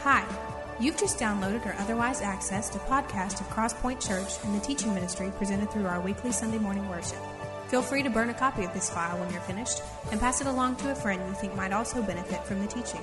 [0.00, 0.24] Hi,
[0.78, 5.32] you've just downloaded or otherwise accessed a podcast of Crosspoint Church and the teaching ministry
[5.36, 7.18] presented through our weekly Sunday morning worship.
[7.68, 9.82] Feel free to burn a copy of this file when you're finished
[10.12, 13.02] and pass it along to a friend you think might also benefit from the teaching.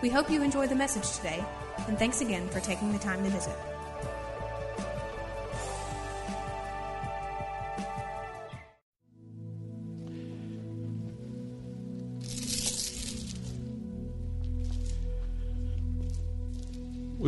[0.00, 1.44] We hope you enjoy the message today,
[1.88, 3.56] and thanks again for taking the time to visit.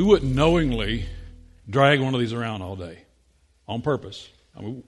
[0.06, 1.06] Wouldn't knowingly
[1.69, 2.98] drag one of these around all day
[3.69, 4.29] on purpose.
[4.56, 4.84] I mean,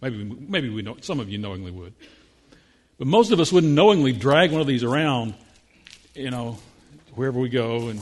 [0.00, 1.94] maybe, maybe we know, some of you knowingly would.
[2.98, 5.34] But most of us wouldn't knowingly drag one of these around,
[6.14, 6.58] you know,
[7.14, 8.00] wherever we go and,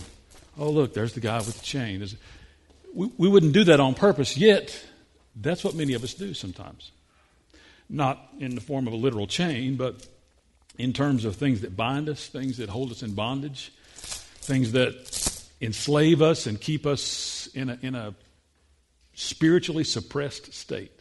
[0.58, 2.06] oh, look, there's the guy with the chain.
[2.94, 4.84] we, we wouldn't do that on purpose, yet
[5.36, 6.92] that's what many of us do sometimes.
[7.88, 10.06] Not in the form of a literal chain, but
[10.78, 15.06] in terms of things that bind us, things that hold us in bondage, things that
[15.60, 18.14] enslave us and keep us in a, in a
[19.14, 20.92] spiritually suppressed state.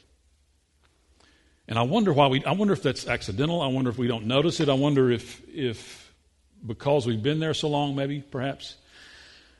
[1.68, 3.62] And I wonder why we, I wonder if that's accidental.
[3.62, 4.70] I wonder if we don't notice it.
[4.70, 6.14] I wonder if, if
[6.66, 8.76] because we've been there so long, maybe, perhaps,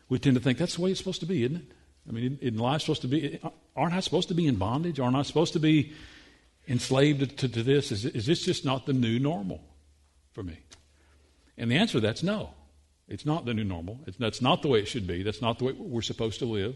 [0.08, 1.72] we tend to think that's the way it's supposed to be, isn't it?
[2.08, 3.40] I mean, isn't life supposed to be,
[3.76, 5.00] aren't I supposed to be in bondage?
[5.00, 5.94] Aren't I supposed to be
[6.68, 7.92] enslaved to, to this?
[7.92, 9.62] Is, is this just not the new normal
[10.34, 10.60] for me?
[11.58, 12.52] And the answer to that's no.
[13.08, 14.00] It's not the new normal.
[14.08, 15.24] It's, that's not the way it should be.
[15.24, 16.76] That's not the way we're supposed to live.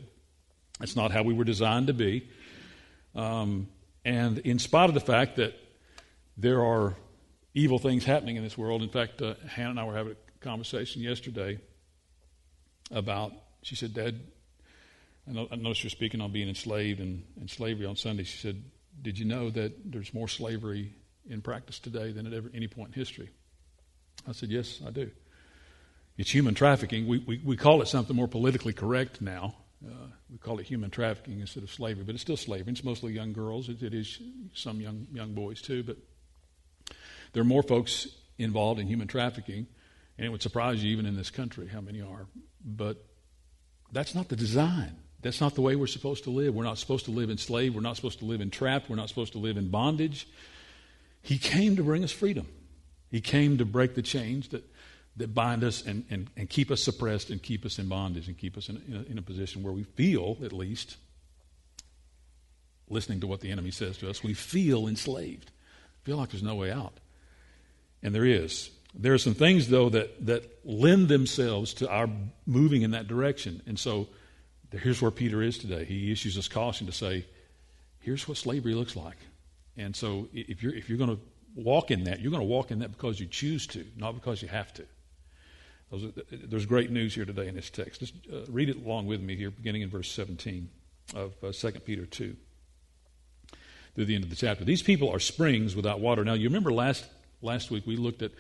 [0.81, 2.30] It's not how we were designed to be.
[3.16, 3.67] Um,
[4.05, 5.55] and in spite of the fact that
[6.38, 6.95] there are
[7.53, 10.44] evil things happening in this world, in fact, uh, Hannah and I were having a
[10.44, 11.59] conversation yesterday
[12.91, 14.19] about, she said, Dad,
[15.27, 18.23] I, know, I noticed you're speaking on being enslaved and, and slavery on Sunday.
[18.23, 18.63] She said,
[19.02, 20.94] Did you know that there's more slavery
[21.27, 23.30] in practice today than at ever, any point in history?
[24.27, 25.11] I said, Yes, I do.
[26.20, 27.08] It's human trafficking.
[27.08, 29.56] We, we, we call it something more politically correct now.
[29.81, 32.73] Uh, we call it human trafficking instead of slavery, but it's still slavery.
[32.73, 33.70] It's mostly young girls.
[33.70, 34.19] it, it is
[34.53, 35.96] some young young boys too, but
[37.31, 39.66] there are more folks involved in human trafficking,
[40.18, 42.28] and it would surprise you even in this country how many are.
[42.66, 43.01] But
[43.94, 44.97] that's not the design.
[45.22, 46.53] That's not the way we're supposed to live.
[46.53, 47.75] We're not supposed to live enslaved.
[47.75, 48.90] We're not supposed to live entrapped.
[48.90, 50.28] We're not supposed to live in bondage.
[51.22, 52.47] He came to bring us freedom.
[53.09, 54.69] He came to break the chains that
[55.19, 58.38] that bind us and, and, and keep us suppressed and keep us in bondage and
[58.38, 60.96] keep us in, in, a, in a position where we feel, at least,
[62.90, 65.52] listening to what the enemy says to us, we feel enslaved.
[66.03, 66.94] Feel like there's no way out.
[68.02, 68.72] And there is.
[68.96, 72.09] There are some things, though, that, that lend themselves to our
[72.46, 73.62] moving in that direction.
[73.68, 74.07] And so
[74.72, 75.84] here's where Peter is today.
[75.84, 77.25] He issues us caution to say,
[78.00, 79.18] here's what slavery looks like.
[79.75, 81.22] And so if you're, if you're going to
[81.56, 84.41] walk in that, you're going to walk in that because you choose to, not because
[84.41, 84.86] you have to.
[85.91, 85.97] Are,
[86.31, 88.00] there's great news here today in this text.
[88.00, 90.69] Just uh, read it along with me here, beginning in verse 17
[91.16, 92.35] of uh, 2 Peter 2
[93.95, 94.63] through the end of the chapter.
[94.63, 96.23] These people are springs without water.
[96.23, 97.05] Now, you remember last,
[97.41, 98.31] last week we looked at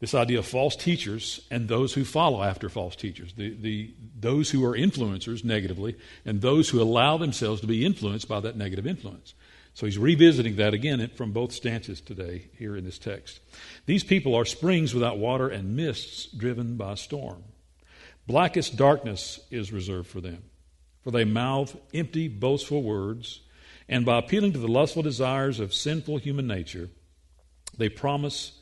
[0.00, 4.50] this idea of false teachers and those who follow after false teachers, the, the, those
[4.50, 8.86] who are influencers negatively, and those who allow themselves to be influenced by that negative
[8.86, 9.34] influence.
[9.80, 13.40] So he's revisiting that again from both stances today here in this text.
[13.86, 17.42] These people are springs without water and mists driven by storm.
[18.26, 20.42] Blackest darkness is reserved for them,
[21.02, 23.40] for they mouth empty, boastful words,
[23.88, 26.90] and by appealing to the lustful desires of sinful human nature,
[27.78, 28.52] they promise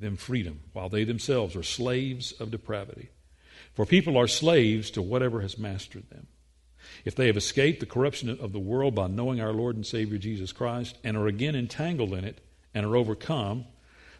[0.00, 3.10] them freedom, while they themselves are slaves of depravity.
[3.74, 6.28] For people are slaves to whatever has mastered them.
[7.04, 10.18] If they have escaped the corruption of the world by knowing our Lord and Savior
[10.18, 12.40] Jesus Christ and are again entangled in it
[12.74, 13.64] and are overcome,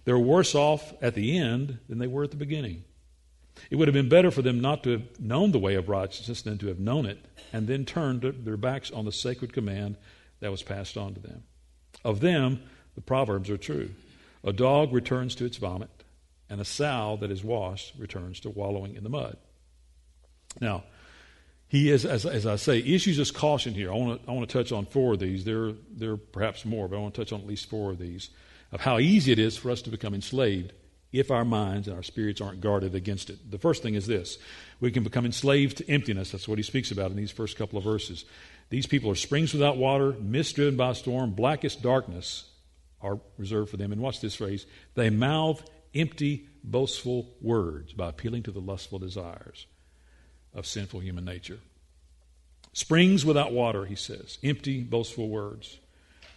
[0.05, 2.84] they're worse off at the end than they were at the beginning.
[3.71, 6.43] It would have been better for them not to have known the way of righteousness
[6.43, 7.19] than to have known it
[7.53, 9.97] and then turned their backs on the sacred command
[10.41, 11.44] that was passed on to them.
[12.05, 12.62] Of them,
[12.94, 13.91] the Proverbs are true.
[14.44, 15.91] A dog returns to its vomit,
[16.50, 19.37] and a sow that is washed returns to wallowing in the mud.
[20.61, 20.85] Now,
[21.72, 23.90] he is, as, as I say, issues us caution here.
[23.90, 25.46] I want to I want to touch on four of these.
[25.46, 27.98] There, there are perhaps more, but I want to touch on at least four of
[27.98, 28.28] these
[28.72, 30.74] of how easy it is for us to become enslaved
[31.12, 33.50] if our minds and our spirits aren't guarded against it.
[33.50, 34.36] The first thing is this
[34.80, 36.32] we can become enslaved to emptiness.
[36.32, 38.26] That's what he speaks about in these first couple of verses.
[38.69, 42.50] These people are springs without water, mist driven by storm, blackest darkness
[43.00, 43.92] are reserved for them.
[43.92, 45.62] And watch this phrase they mouth
[45.94, 49.64] empty, boastful words by appealing to the lustful desires
[50.54, 51.58] of sinful human nature.
[52.72, 54.38] Springs without water, he says.
[54.43, 55.78] Empty, boastful words.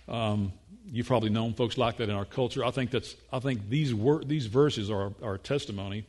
[0.07, 0.53] Um,
[0.85, 2.63] you've probably known folks like that in our culture.
[2.63, 3.15] I think that's.
[3.31, 6.05] I think these wor- these verses are, are testimony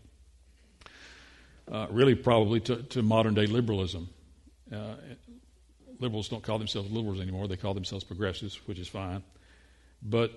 [1.70, 4.08] uh, really probably to, to modern day liberalism.
[4.72, 4.94] Uh,
[5.98, 9.22] liberals don't call themselves liberals anymore, they call themselves progressives, which is fine.
[10.02, 10.32] But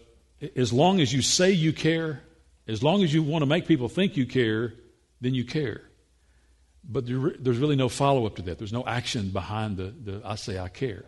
[0.55, 2.21] as long as you say you care,
[2.67, 4.73] as long as you want to make people think you care,
[5.21, 5.81] then you care.
[6.83, 8.57] But there, there's really no follow up to that.
[8.57, 11.05] There's no action behind the, the I say I care.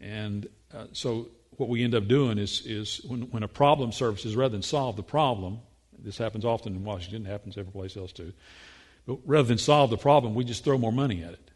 [0.00, 4.36] And uh, so what we end up doing is, is when, when a problem surfaces,
[4.36, 5.60] rather than solve the problem,
[5.98, 8.32] this happens often in Washington, it happens every place else too.
[9.06, 11.50] But rather than solve the problem, we just throw more money at it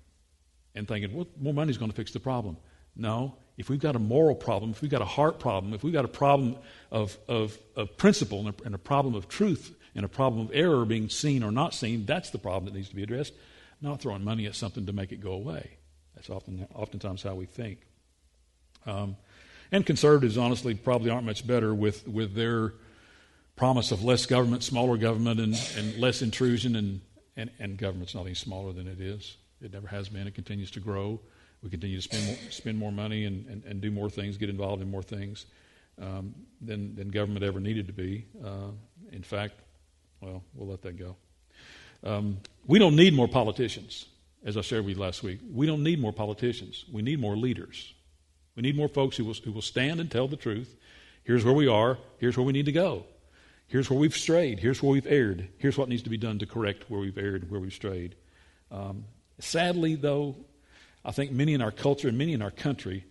[0.74, 2.56] and thinking, well, more money is going to fix the problem.
[2.96, 3.36] No.
[3.56, 6.04] If we've got a moral problem, if we've got a heart problem, if we've got
[6.04, 6.56] a problem
[6.90, 10.50] of, of, of principle and a, and a problem of truth and a problem of
[10.54, 13.32] error being seen or not seen, that's the problem that needs to be addressed,
[13.80, 15.70] not throwing money at something to make it go away.
[16.14, 17.78] That's often, oftentimes how we think.
[18.86, 19.16] Um,
[19.72, 22.74] and conservatives, honestly, probably aren't much better with, with their
[23.56, 27.00] promise of less government, smaller government, and, and less intrusion, and,
[27.36, 29.36] and, and government's not any smaller than it is.
[29.62, 30.26] It never has been.
[30.26, 31.20] It continues to grow.
[31.62, 34.50] We continue to spend more, spend more money and, and, and do more things, get
[34.50, 35.46] involved in more things
[36.00, 38.26] um, than, than government ever needed to be.
[38.44, 38.72] Uh,
[39.12, 39.54] in fact,
[40.20, 41.16] well, we'll let that go.
[42.02, 44.06] Um, we don't need more politicians,
[44.44, 45.40] as I shared with you last week.
[45.52, 46.84] We don't need more politicians.
[46.90, 47.94] We need more leaders.
[48.56, 50.76] We need more folks who will, who will stand and tell the truth.
[51.24, 51.98] Here's where we are.
[52.18, 53.04] Here's where we need to go.
[53.66, 54.60] Here's where we've strayed.
[54.60, 55.48] Here's where we've erred.
[55.58, 58.14] Here's what needs to be done to correct where we've erred, and where we've strayed.
[58.70, 59.04] Um,
[59.40, 60.36] sadly, though,
[61.04, 63.04] I think many in our culture and many in our country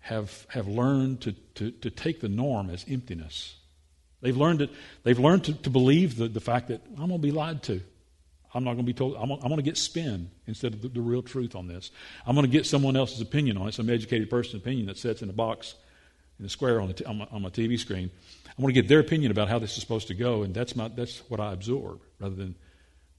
[0.00, 3.56] have, have learned to, to, to take the norm as emptiness.
[4.20, 4.70] They've learned, it,
[5.02, 7.80] they've learned to, to believe the, the fact that I'm going to be lied to.
[8.52, 10.88] I'm not going to be told, I'm, I'm going to get spin instead of the,
[10.88, 11.90] the, real truth on this.
[12.26, 15.22] I'm going to get someone else's opinion on it, some educated person's opinion that sits
[15.22, 15.74] in a box
[16.38, 18.10] in a square on, the t- on, my, on my TV screen.
[18.48, 20.74] I want to get their opinion about how this is supposed to go, and that's,
[20.74, 22.56] my, that's what I absorb rather than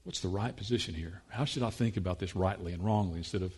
[0.04, 1.22] what's the right position here?
[1.28, 3.56] How should I think about this rightly and wrongly instead of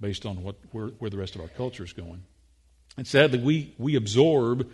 [0.00, 2.22] based on what, where, where the rest of our culture is going.
[2.96, 4.70] And sadly, we, we absorb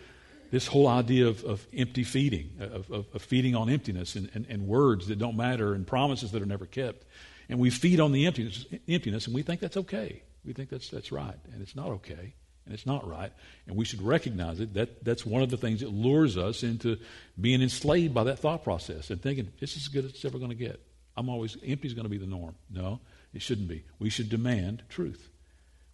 [0.51, 4.47] this whole idea of, of empty feeding, of, of, of feeding on emptiness and, and,
[4.49, 7.05] and, words that don't matter and promises that are never kept.
[7.49, 10.23] And we feed on the emptiness, emptiness and we think that's okay.
[10.45, 11.37] We think that's, that's right.
[11.53, 12.35] And it's not okay.
[12.65, 13.33] And it's not right.
[13.67, 14.75] And we should recognize it.
[14.75, 16.99] That, that's one of the things that lures us into
[17.41, 20.39] being enslaved by that thought process and thinking, this is as good as it's ever
[20.39, 20.81] going to get.
[21.17, 22.55] I'm always, empty is going to be the norm.
[22.71, 23.01] No,
[23.33, 23.85] it shouldn't be.
[23.99, 25.31] We should demand truth.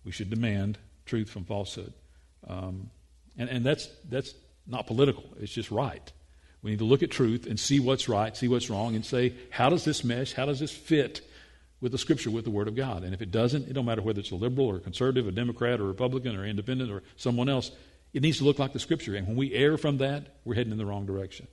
[0.04, 1.93] We should demand truth from falsehood.
[2.46, 2.90] Um,
[3.37, 4.34] and, and that's, that's
[4.67, 6.12] not political, it's just right.
[6.62, 9.35] We need to look at truth and see what's right, see what's wrong, and say,
[9.50, 10.32] how does this mesh?
[10.32, 11.20] How does this fit
[11.81, 13.03] with the Scripture, with the Word of God?
[13.03, 15.32] And if it doesn't, it don't matter whether it's a liberal or a conservative, a
[15.32, 17.73] Democrat or a Republican or independent or someone else,
[18.12, 19.17] it needs to look like the Scripture.
[19.17, 21.49] And when we err from that, we're heading in the wrong direction.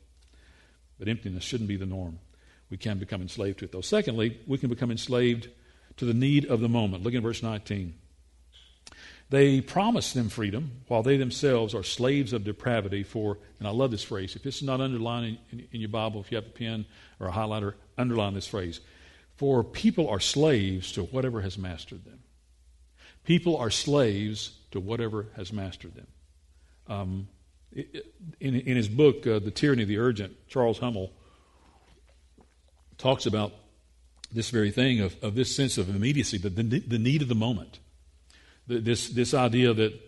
[1.00, 2.20] But emptiness shouldn't be the norm.
[2.70, 3.82] We can become enslaved to it, though.
[3.82, 5.50] Secondly, we can become enslaved
[5.98, 7.04] to the need of the moment.
[7.04, 7.96] Look at verse 19.
[9.30, 13.92] They promise them freedom while they themselves are slaves of depravity for, and I love
[13.92, 14.36] this phrase.
[14.36, 16.86] If this is not underlined in, in, your Bible, if you have a pen
[17.20, 18.82] or a highlighter, underline this phrase.
[19.38, 22.20] For people are slaves to whatever has mastered them.
[23.24, 26.08] People are slaves to whatever has mastered them.
[26.88, 27.28] Um,
[27.72, 31.14] in, in, his book, uh, The Tyranny of the Urgent, Charles Hummel
[32.98, 33.54] talks about
[34.32, 37.36] this very thing of, of this sense of immediacy, the, the, the need of the
[37.36, 37.78] moment.
[38.70, 40.00] This, this idea that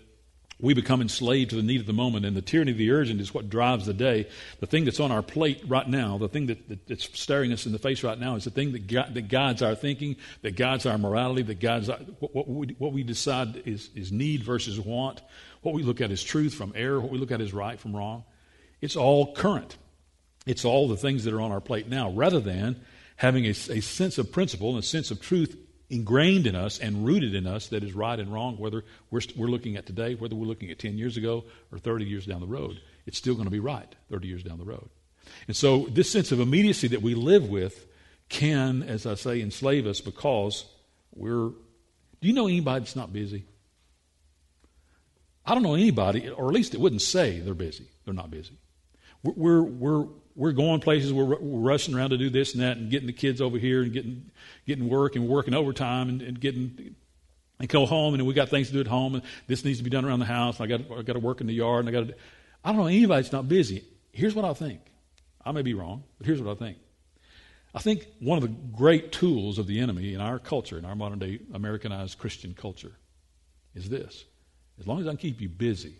[0.59, 3.19] we become enslaved to the need of the moment, and the tyranny of the urgent
[3.19, 4.27] is what drives the day.
[4.59, 7.65] The thing that's on our plate right now, the thing that, that, that's staring us
[7.65, 10.55] in the face right now, is the thing that, gu- that guides our thinking, that
[10.55, 14.43] guides our morality, that guides our, what, what, we, what we decide is, is need
[14.43, 15.21] versus want,
[15.63, 17.95] what we look at as truth from error, what we look at as right from
[17.95, 18.23] wrong.
[18.81, 19.77] It's all current.
[20.45, 22.79] It's all the things that are on our plate now, rather than
[23.15, 25.57] having a, a sense of principle and a sense of truth
[25.91, 29.47] ingrained in us and rooted in us that is right and wrong, whether we're, we're
[29.47, 32.47] looking at today, whether we're looking at 10 years ago or 30 years down the
[32.47, 32.79] road.
[33.05, 34.89] It's still going to be right 30 years down the road.
[35.47, 37.85] And so, this sense of immediacy that we live with
[38.29, 40.65] can, as I say, enslave us because
[41.13, 41.49] we're.
[42.21, 43.45] Do you know anybody that's not busy?
[45.45, 47.87] I don't know anybody, or at least it wouldn't say they're busy.
[48.05, 48.57] They're not busy.
[49.23, 52.89] We're, we're, we're going places, we're, we're, rushing around to do this and that, and
[52.89, 54.31] getting the kids over here, and getting
[54.65, 56.95] getting work, and working overtime, and, and getting
[57.59, 59.83] and go home, and we got things to do at home, and this needs to
[59.83, 60.59] be done around the house.
[60.59, 62.15] And I got I got to work in the yard, and I got to.
[62.63, 63.83] I don't know anybody that's not busy.
[64.11, 64.81] Here's what I think.
[65.43, 66.77] I may be wrong, but here's what I think.
[67.73, 70.95] I think one of the great tools of the enemy in our culture, in our
[70.95, 72.93] modern day Americanized Christian culture,
[73.75, 74.25] is this:
[74.79, 75.95] as long as I can keep you busy,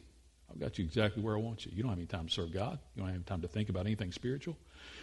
[0.52, 1.72] I've got you exactly where I want you.
[1.74, 2.80] You don't have any time to serve God.
[2.96, 4.58] You don't have any time to think about anything spiritual.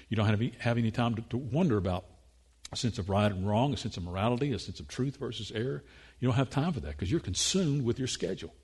[0.09, 2.05] You don't have any, have any time to, to wonder about
[2.73, 5.51] a sense of right and wrong, a sense of morality, a sense of truth versus
[5.55, 5.83] error.
[6.21, 8.55] You don't have time for that because you're consumed with your schedule.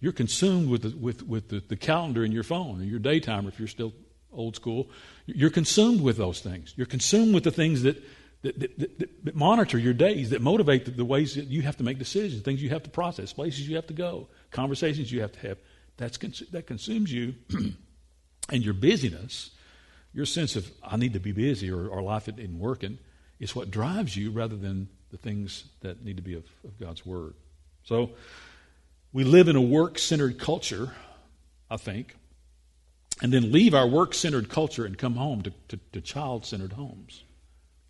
[0.00, 3.48] You're consumed with the, with, with the, the calendar in your phone or your Day-Timer
[3.48, 3.92] if you're still
[4.32, 4.90] old school.
[5.26, 6.72] You're consumed with those things.
[6.76, 8.02] You're consumed with the things that,
[8.42, 11.76] that, that, that, that monitor your days, that motivate the, the, ways that you have
[11.78, 15.20] to make decisions, things you have to process, places you have to go, conversations you
[15.20, 15.58] have to have.
[15.98, 16.16] That's
[16.52, 17.34] that consumes you
[18.48, 19.50] and your busyness,
[20.14, 22.98] your sense of, I need to be busy or, or life isn't working,
[23.38, 27.04] is what drives you rather than the things that need to be of, of God's
[27.04, 27.34] Word.
[27.84, 28.10] So
[29.12, 30.92] we live in a work centered culture,
[31.70, 32.16] I think,
[33.20, 36.74] and then leave our work centered culture and come home to, to, to child centered
[36.74, 37.24] homes.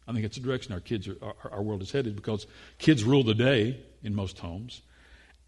[0.06, 2.46] I think it's the direction our kids are, our, our, world is headed because
[2.78, 4.80] kids rule the day in most homes,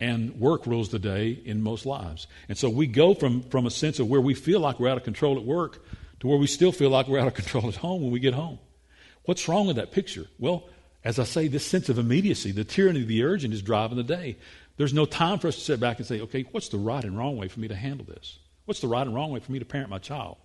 [0.00, 2.26] and work rules the day in most lives.
[2.48, 4.96] And so we go from, from a sense of where we feel like we're out
[4.96, 5.84] of control at work
[6.20, 8.34] to where we still feel like we're out of control at home when we get
[8.34, 8.58] home.
[9.24, 10.26] What's wrong with that picture?
[10.38, 10.68] Well,
[11.04, 14.02] as I say, this sense of immediacy, the tyranny of the urgent is driving the
[14.02, 14.36] day.
[14.76, 17.16] There's no time for us to sit back and say, okay, what's the right and
[17.16, 18.38] wrong way for me to handle this?
[18.64, 20.36] What's the right and wrong way for me to parent my child?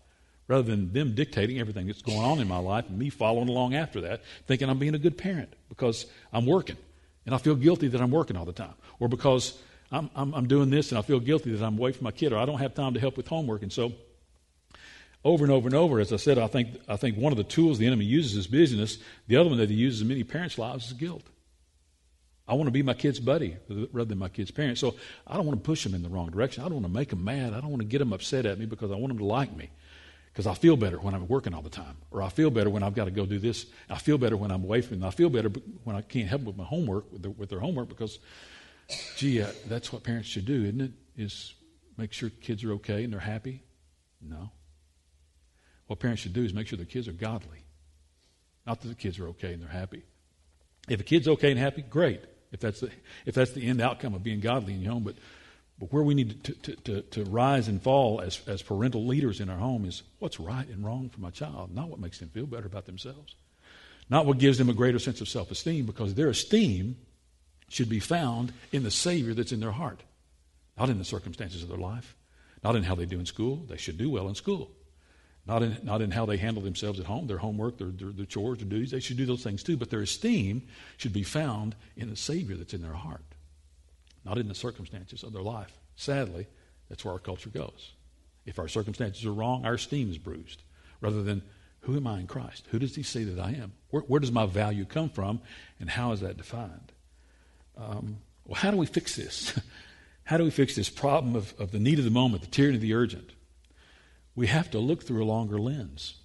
[0.47, 3.75] Rather than them dictating everything that's going on in my life and me following along
[3.75, 6.77] after that, thinking I'm being a good parent because I'm working
[7.25, 8.73] and I feel guilty that I'm working all the time.
[8.99, 9.57] Or because
[9.91, 12.33] I'm, I'm, I'm doing this and I feel guilty that I'm away from my kid
[12.33, 13.63] or I don't have time to help with homework.
[13.63, 13.93] And so,
[15.23, 17.43] over and over and over, as I said, I think, I think one of the
[17.43, 18.99] tools the enemy uses is busyness.
[19.27, 21.23] The other one that he uses in many parents' lives is guilt.
[22.47, 23.57] I want to be my kid's buddy
[23.91, 24.77] rather than my kid's parent.
[24.77, 26.63] So I don't want to push them in the wrong direction.
[26.63, 27.53] I don't want to make them mad.
[27.53, 29.55] I don't want to get them upset at me because I want them to like
[29.55, 29.71] me.
[30.35, 31.95] Because I feel better when I'm working all the time.
[32.11, 33.65] Or I feel better when I've got to go do this.
[33.89, 35.07] I feel better when I'm away from them.
[35.07, 35.47] I feel better
[35.85, 38.19] when I can't help with my homework, with their, with their homework, because,
[39.15, 40.91] gee, uh, that's what parents should do, isn't it?
[41.15, 41.53] Is
[41.95, 43.63] make sure kids are okay and they're happy?
[44.21, 44.51] No.
[45.87, 47.63] What parents should do is make sure their kids are godly.
[48.67, 50.03] Not that the kids are okay and they're happy.
[50.89, 52.89] If a kid's okay and happy, great if that's the,
[53.25, 55.03] if that's the end outcome of being godly in your home.
[55.03, 55.15] But,
[55.79, 59.41] but where we need to, to, to, to rise and fall as, as parental leaders
[59.41, 62.29] in our home is what's right and wrong for my child, not what makes them
[62.29, 63.35] feel better about themselves.
[64.09, 66.97] Not what gives them a greater sense of self esteem, because their esteem
[67.69, 70.03] should be found in the Savior that's in their heart,
[70.77, 72.15] not in the circumstances of their life,
[72.63, 73.65] not in how they do in school.
[73.67, 74.71] They should do well in school.
[75.47, 78.25] Not in, not in how they handle themselves at home, their homework, their, their, their
[78.25, 78.89] chores, their duties.
[78.89, 80.63] They should do those things too, but their esteem
[80.97, 83.34] should be found in the Savior that's in their heart,
[84.25, 85.77] not in the circumstances of their life.
[85.95, 86.47] Sadly,
[86.89, 87.93] that's where our culture goes.
[88.45, 90.61] If our circumstances are wrong, our esteem is bruised,
[91.01, 91.41] rather than
[91.81, 92.65] who am I in Christ?
[92.71, 93.73] Who does He say that I am?
[93.89, 95.41] Where, where does my value come from,
[95.79, 96.91] and how is that defined?
[97.77, 99.59] Um, well, how do we fix this?
[100.23, 102.75] how do we fix this problem of, of the need of the moment, the tyranny
[102.75, 103.31] of the urgent?
[104.35, 106.15] we have to look through a longer lens.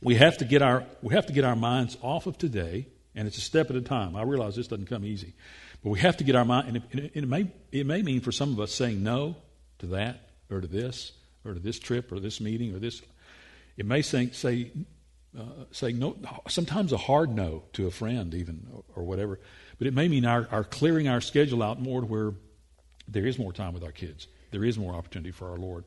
[0.00, 3.26] We have to get our we have to get our minds off of today, and
[3.26, 4.14] it's a step at a time.
[4.14, 5.34] I realize this doesn't come easy,
[5.82, 6.68] but we have to get our mind.
[6.68, 9.36] And it, it may it may mean for some of us saying no
[9.78, 11.12] to that or to this
[11.44, 13.02] or to this trip or this meeting or this.
[13.76, 14.72] It may say say
[15.38, 16.16] uh, say no.
[16.48, 19.38] Sometimes a hard no to a friend even or, or whatever.
[19.78, 22.32] But it may mean our, our clearing our schedule out more to where
[23.06, 24.26] there is more time with our kids.
[24.50, 25.84] There is more opportunity for our Lord.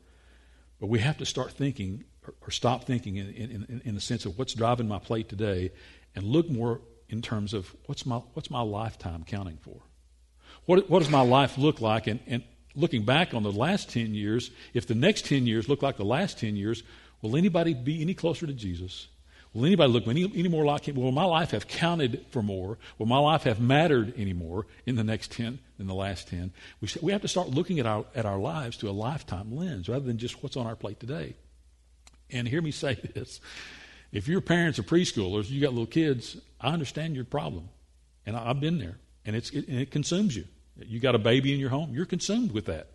[0.80, 4.24] But we have to start thinking or, or stop thinking in, in, in, the sense
[4.26, 5.72] of what's driving my plate today
[6.14, 6.80] and look more
[7.12, 9.82] in terms of what's my, what's my lifetime counting for?
[10.64, 12.06] What, what does my life look like?
[12.06, 12.42] And, and
[12.74, 16.04] looking back on the last 10 years, if the next 10 years look like the
[16.04, 16.82] last 10 years,
[17.20, 19.08] will anybody be any closer to Jesus?
[19.52, 20.96] Will anybody look any, any more like him?
[20.96, 22.78] Will my life have counted for more?
[22.96, 26.50] Will my life have mattered any more in the next 10 than the last 10?
[26.80, 29.90] We, we have to start looking at our, at our lives through a lifetime lens
[29.90, 31.36] rather than just what's on our plate today.
[32.30, 33.40] And hear me say this.
[34.12, 37.68] If your parents are preschoolers, you got little kids, I understand your problem.
[38.26, 38.98] And I, have been there.
[39.24, 40.44] And, it's, it, and it consumes you.
[40.76, 42.88] You got a baby in your home, you're consumed with that.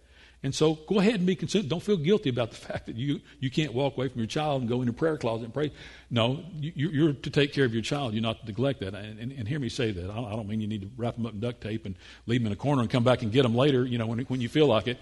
[0.44, 1.68] And so go ahead and be consumed.
[1.68, 4.62] Don't feel guilty about the fact that you, you can't walk away from your child
[4.62, 5.72] and go in prayer closet and pray.
[6.12, 8.14] No, you, are to take care of your child.
[8.14, 8.94] You're not to neglect that.
[8.94, 10.10] And, and, and hear me say that.
[10.10, 11.96] I don't mean you need to wrap them up in duct tape and
[12.28, 14.20] leave them in a corner and come back and get them later, you know, when,
[14.20, 15.00] when you feel like it.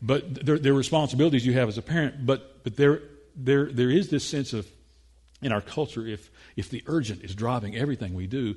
[0.00, 2.24] But there, there are responsibilities you have as a parent.
[2.24, 3.02] But, but there,
[3.34, 4.68] there, there is this sense of,
[5.42, 8.56] in our culture, if, if the urgent is driving everything we do,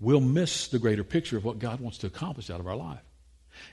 [0.00, 3.02] we'll miss the greater picture of what God wants to accomplish out of our life.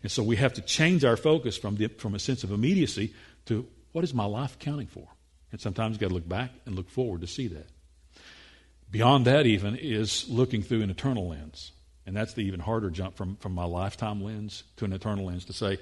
[0.03, 3.13] And so we have to change our focus from, the, from a sense of immediacy
[3.45, 5.07] to what is my life counting for?
[5.51, 7.67] And sometimes you've got to look back and look forward to see that.
[8.91, 11.71] Beyond that, even, is looking through an eternal lens.
[12.05, 15.45] And that's the even harder jump from, from my lifetime lens to an eternal lens
[15.45, 15.77] to say,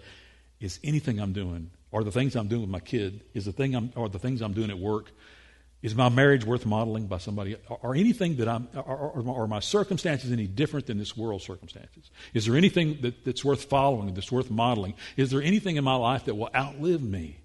[0.60, 3.76] is anything I'm doing, or the things I'm doing with my kid, is the thing
[3.76, 5.12] I'm, or the things I'm doing at work,
[5.84, 7.58] Is my marriage worth modeling by somebody?
[7.84, 12.10] Are anything that I'm, are, are, my circumstances any different than this world's circumstances?
[12.34, 14.94] Is there anything that, that's worth following, that's worth modeling?
[15.18, 17.42] Is there anything in my life that will outlive me?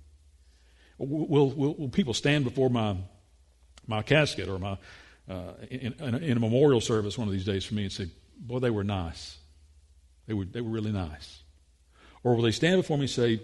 [0.98, 2.96] Will, will, will people stand before my,
[3.88, 4.78] my casket or my,
[5.28, 8.08] uh, in, in, in a memorial service one of these days for me and say,
[8.40, 9.36] Boy, they were nice.
[10.28, 11.42] They were, they were really nice.
[12.22, 13.42] Or will they stand before me and say,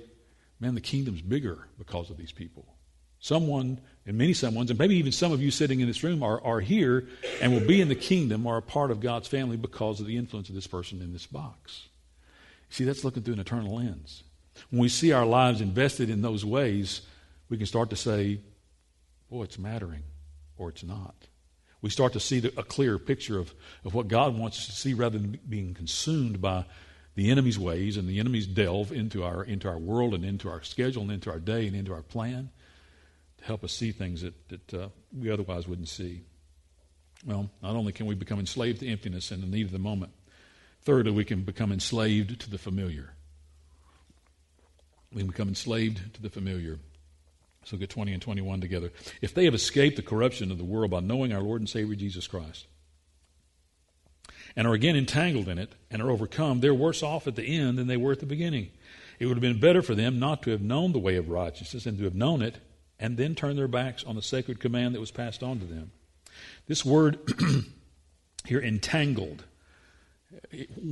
[0.60, 2.74] Man, the kingdom's bigger because of these people?
[3.18, 6.40] Someone, and many someones, and maybe even some of you sitting in this room are,
[6.42, 7.08] are here
[7.40, 10.16] and will be in the kingdom, are a part of God's family because of the
[10.16, 11.88] influence of this person in this box.
[12.68, 14.24] See, that's looking through an eternal lens.
[14.70, 17.02] When we see our lives invested in those ways,
[17.48, 18.40] we can start to say,
[19.30, 20.02] boy, it's mattering,
[20.58, 21.14] or it's not.
[21.80, 25.18] We start to see a clearer picture of, of what God wants to see rather
[25.18, 26.64] than being consumed by
[27.14, 30.62] the enemy's ways and the enemy's delve into our, into our world and into our
[30.62, 32.50] schedule and into our day and into our plan
[33.44, 36.22] help us see things that, that uh, we otherwise wouldn't see.
[37.26, 40.12] Well, not only can we become enslaved to emptiness and the need of the moment,
[40.82, 43.10] thirdly, we can become enslaved to the familiar.
[45.12, 46.78] We can become enslaved to the familiar.
[47.64, 48.92] So get 20 and 21 together.
[49.22, 51.94] If they have escaped the corruption of the world by knowing our Lord and Savior
[51.94, 52.66] Jesus Christ,
[54.56, 57.78] and are again entangled in it and are overcome, they're worse off at the end
[57.78, 58.70] than they were at the beginning.
[59.18, 61.86] It would have been better for them not to have known the way of righteousness
[61.86, 62.58] and to have known it
[62.98, 65.90] and then turn their backs on the sacred command that was passed on to them.
[66.66, 67.18] This word
[68.46, 69.44] here, entangled,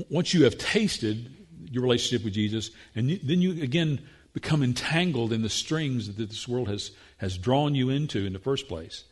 [0.09, 1.35] once you have tasted
[1.71, 4.00] your relationship with Jesus, and then you again
[4.32, 8.38] become entangled in the strings that this world has, has drawn you into in the
[8.38, 9.04] first place.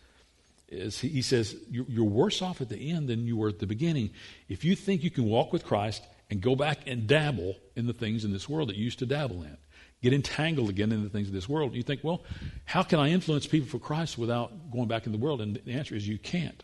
[0.69, 4.11] Is he says, You're worse off at the end than you were at the beginning.
[4.49, 7.93] If you think you can walk with Christ and go back and dabble in the
[7.93, 9.57] things in this world that you used to dabble in
[10.03, 11.75] get entangled again in the things of this world.
[11.75, 12.23] You think, well,
[12.65, 15.41] how can I influence people for Christ without going back in the world?
[15.41, 16.63] And the answer is you can't.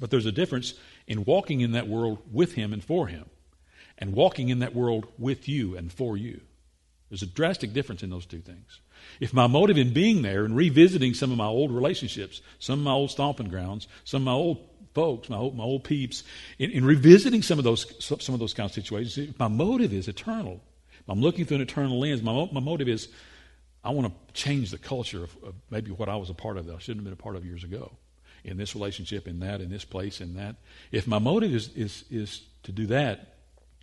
[0.00, 0.74] But there's a difference
[1.06, 3.26] in walking in that world with Him and for Him,
[3.98, 6.40] and walking in that world with you and for you.
[7.08, 8.80] There's a drastic difference in those two things.
[9.20, 12.84] If my motive in being there and revisiting some of my old relationships, some of
[12.84, 14.58] my old stomping grounds, some of my old
[14.92, 16.24] folks, my old, my old peeps,
[16.58, 19.92] in, in revisiting some of those some of those kind of situations, if my motive
[19.92, 20.60] is eternal,
[21.08, 22.22] I'm looking through an eternal lens.
[22.22, 23.08] My, my motive is
[23.84, 26.66] I want to change the culture of, of, maybe what I was a part of
[26.66, 27.92] that I shouldn't have been a part of years ago.
[28.44, 30.56] In this relationship, in that, in this place, in that.
[30.92, 33.34] If my motive is, is, is to do that,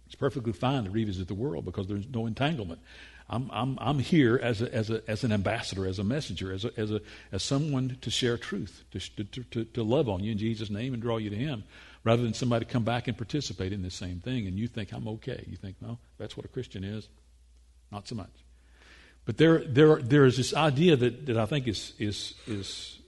[0.05, 2.81] it's perfectly fine to revisit the world because there's no entanglement.
[3.29, 6.65] I'm, I'm, I'm here as, a, as, a, as an ambassador, as a messenger, as,
[6.65, 10.31] a, as, a, as someone to share truth, to, to, to, to love on you
[10.31, 11.63] in Jesus' name and draw you to Him,
[12.03, 15.07] rather than somebody come back and participate in the same thing and you think I'm
[15.07, 15.43] okay.
[15.47, 17.07] You think, no, that's what a Christian is.
[17.91, 18.31] Not so much.
[19.25, 22.99] But there, there, there is this idea that, that I think is, is, is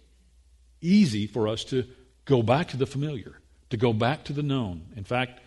[0.82, 1.86] easy for us to
[2.24, 4.84] go back to the familiar, to go back to the known.
[4.96, 5.42] In fact,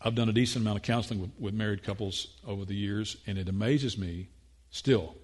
[0.00, 3.38] I've done a decent amount of counseling with, with married couples over the years, and
[3.38, 4.28] it amazes me,
[4.70, 5.16] still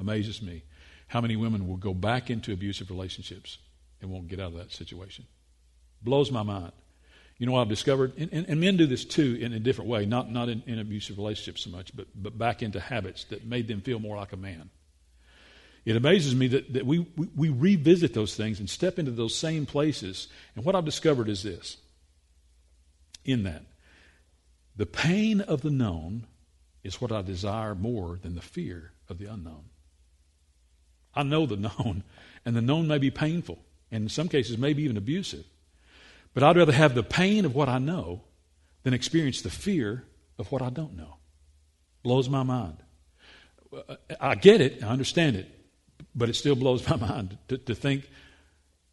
[0.00, 0.64] amazes me,
[1.06, 3.58] how many women will go back into abusive relationships
[4.00, 5.26] and won't get out of that situation.
[6.02, 6.72] Blows my mind.
[7.38, 8.12] You know what I've discovered?
[8.18, 10.78] And, and, and, men do this too in a different way, not, not in, in
[10.78, 14.32] abusive relationships so much, but, but back into habits that made them feel more like
[14.32, 14.70] a man.
[15.84, 19.34] It amazes me that, that we, we, we revisit those things and step into those
[19.34, 20.28] same places.
[20.54, 21.78] And what I've discovered is this
[23.24, 23.64] in that
[24.76, 26.26] the pain of the known
[26.84, 29.64] is what I desire more than the fear of the unknown.
[31.14, 32.04] I know the known,
[32.44, 33.58] and the known may be painful,
[33.90, 35.44] and in some cases, maybe even abusive.
[36.34, 38.22] But I'd rather have the pain of what I know
[38.82, 40.04] than experience the fear
[40.38, 41.16] of what I don't know.
[42.02, 42.78] Blows my mind.
[44.20, 45.48] I get it, I understand it,
[46.14, 48.08] but it still blows my mind to, to think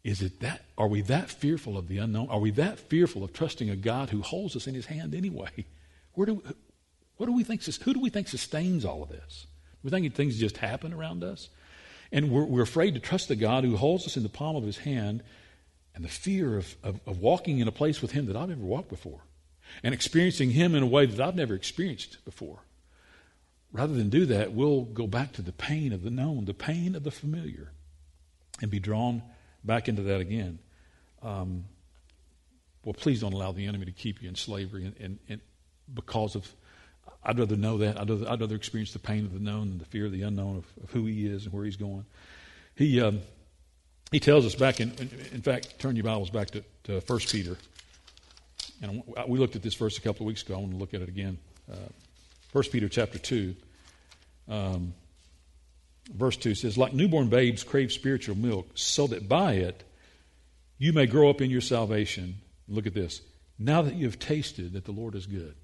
[0.02, 2.28] is it that are we that fearful of the unknown?
[2.30, 5.66] Are we that fearful of trusting a God who holds us in his hand anyway?
[6.14, 6.42] Where do
[7.16, 9.46] what do we think who do we think sustains all of this?
[9.82, 11.50] We think things just happen around us?
[12.10, 14.64] And we're, we're afraid to trust the God who holds us in the palm of
[14.64, 15.22] his hand
[15.94, 18.62] and the fear of, of, of, walking in a place with Him that I've never
[18.62, 19.20] walked before
[19.82, 22.60] and experiencing Him in a way that I've never experienced before.
[23.72, 26.94] Rather than do that, we'll go back to the pain of the known, the pain
[26.94, 27.70] of the familiar,
[28.60, 29.22] and be drawn
[29.64, 30.58] back into that again.
[31.22, 31.64] Um,
[32.84, 35.40] well, please don't allow the enemy to keep you in slavery and, and, and
[35.92, 36.52] because of
[37.22, 38.00] I'd rather know that.
[38.00, 40.22] I'd rather, I'd rather, experience the pain of the known than the fear of the
[40.22, 42.06] unknown of, of who he is and where he's going.
[42.74, 43.20] He, um,
[44.10, 44.90] he tells us back in,
[45.32, 47.56] in fact, turn your Bibles back to, to 1 Peter.
[48.82, 50.54] And we looked at this verse a couple of weeks ago.
[50.54, 51.38] I want to look at it again.
[51.70, 51.76] Uh,
[52.52, 53.54] 1 Peter chapter 2.
[54.48, 54.94] Um,
[56.12, 59.84] verse 2 says, Like newborn babes crave spiritual milk, so that by it
[60.78, 62.36] you may grow up in your salvation.
[62.68, 63.20] Look at this.
[63.58, 65.54] Now that you have tasted that the Lord is good.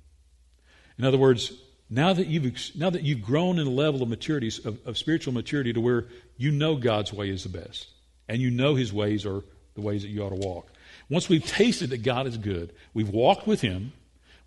[0.99, 1.53] In other words,
[1.89, 5.33] now that you've, now that you've grown in a level of maturity, of, of spiritual
[5.33, 6.07] maturity to where
[6.37, 7.89] you know God's way is the best,
[8.29, 9.43] and you know His ways are
[9.75, 10.73] the ways that you ought to walk.
[11.09, 13.93] Once we've tasted that God is good, we've walked with Him,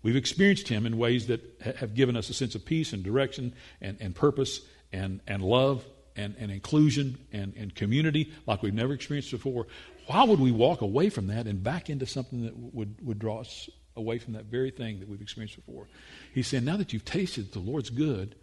[0.02, 1.40] we've experienced Him in ways that
[1.78, 4.60] have given us a sense of peace and direction and, and purpose
[4.92, 5.84] and, and love
[6.16, 9.66] and, and inclusion and, and community like we've never experienced before.
[10.06, 13.40] Why would we walk away from that and back into something that would, would draw
[13.40, 15.86] us away from that very thing that we've experienced before?
[16.34, 18.34] He's saying, now that you've tasted the Lord's good,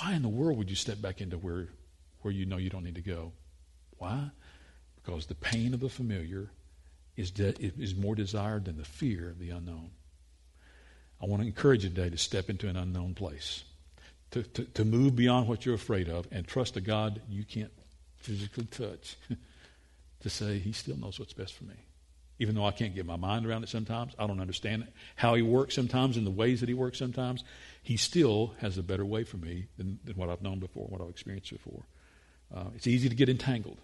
[0.00, 1.68] why in the world would you step back into where,
[2.22, 3.32] where you know you don't need to go?
[3.98, 4.30] Why?
[5.08, 6.50] Because the pain of the familiar
[7.16, 9.90] is, de- is more desired than the fear of the unknown.
[11.18, 13.64] I want to encourage you today to step into an unknown place,
[14.32, 17.72] to, to, to move beyond what you're afraid of, and trust a God you can't
[18.16, 19.16] physically touch,
[20.20, 21.76] to say, He still knows what's best for me.
[22.38, 25.42] Even though I can't get my mind around it sometimes, I don't understand how He
[25.42, 27.44] works sometimes and the ways that He works sometimes,
[27.82, 31.00] He still has a better way for me than, than what I've known before, what
[31.00, 31.86] I've experienced before.
[32.54, 33.78] Uh, it's easy to get entangled,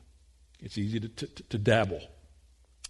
[0.61, 2.01] it's easy to, to, to dabble.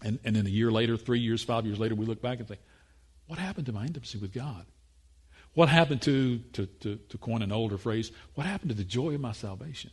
[0.03, 2.49] And, and then a year later, three years, five years later, we look back and
[2.49, 2.59] say,
[3.27, 4.67] what happened to my intimacy with God?
[5.55, 9.15] What happened to, to, to, to coin an older phrase, what happened to the joy
[9.15, 9.91] of my salvation?